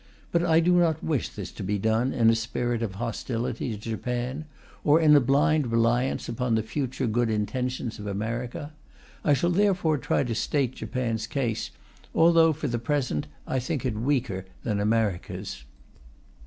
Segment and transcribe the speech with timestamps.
[0.31, 3.77] But I do not wish this to be done in a spirit of hostility to
[3.77, 4.45] Japan,
[4.83, 8.73] or in a blind reliance upon the future good intentions of America.
[9.23, 11.69] I shall therefore try to state Japan's case,
[12.15, 15.65] although, for the present, I think it weaker than America's.